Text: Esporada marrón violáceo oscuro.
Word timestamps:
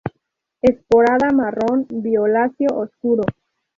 Esporada 0.63 1.29
marrón 1.31 1.85
violáceo 1.91 2.69
oscuro. 2.75 3.21